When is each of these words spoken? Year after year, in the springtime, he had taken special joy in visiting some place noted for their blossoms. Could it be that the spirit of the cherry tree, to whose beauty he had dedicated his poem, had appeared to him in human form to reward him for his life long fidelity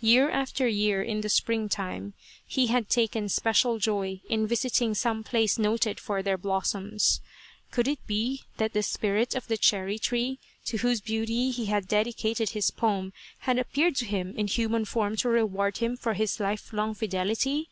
Year 0.00 0.28
after 0.30 0.66
year, 0.66 1.00
in 1.00 1.20
the 1.20 1.28
springtime, 1.28 2.14
he 2.44 2.66
had 2.66 2.88
taken 2.88 3.28
special 3.28 3.78
joy 3.78 4.20
in 4.28 4.44
visiting 4.44 4.94
some 4.96 5.22
place 5.22 5.60
noted 5.60 6.00
for 6.00 6.24
their 6.24 6.36
blossoms. 6.36 7.20
Could 7.70 7.86
it 7.86 8.04
be 8.04 8.42
that 8.56 8.72
the 8.72 8.82
spirit 8.82 9.36
of 9.36 9.46
the 9.46 9.56
cherry 9.56 10.00
tree, 10.00 10.40
to 10.64 10.78
whose 10.78 11.00
beauty 11.00 11.52
he 11.52 11.66
had 11.66 11.86
dedicated 11.86 12.48
his 12.50 12.72
poem, 12.72 13.12
had 13.46 13.60
appeared 13.60 13.94
to 13.98 14.06
him 14.06 14.34
in 14.36 14.48
human 14.48 14.84
form 14.86 15.14
to 15.18 15.28
reward 15.28 15.76
him 15.76 15.96
for 15.96 16.14
his 16.14 16.40
life 16.40 16.72
long 16.72 16.92
fidelity 16.92 17.70